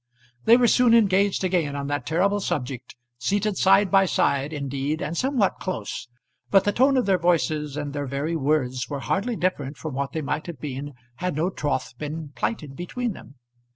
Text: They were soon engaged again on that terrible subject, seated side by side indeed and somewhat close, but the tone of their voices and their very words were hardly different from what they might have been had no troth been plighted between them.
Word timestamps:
They 0.45 0.57
were 0.57 0.65
soon 0.67 0.95
engaged 0.95 1.43
again 1.43 1.75
on 1.75 1.85
that 1.85 2.07
terrible 2.07 2.39
subject, 2.39 2.95
seated 3.19 3.55
side 3.55 3.91
by 3.91 4.07
side 4.07 4.51
indeed 4.51 4.99
and 4.99 5.15
somewhat 5.15 5.59
close, 5.59 6.07
but 6.49 6.63
the 6.63 6.71
tone 6.71 6.97
of 6.97 7.05
their 7.05 7.19
voices 7.19 7.77
and 7.77 7.93
their 7.93 8.07
very 8.07 8.35
words 8.35 8.89
were 8.89 9.01
hardly 9.01 9.35
different 9.35 9.77
from 9.77 9.93
what 9.93 10.13
they 10.13 10.21
might 10.23 10.47
have 10.47 10.59
been 10.59 10.93
had 11.17 11.35
no 11.35 11.51
troth 11.51 11.95
been 11.99 12.29
plighted 12.33 12.75
between 12.75 13.13
them. 13.13 13.35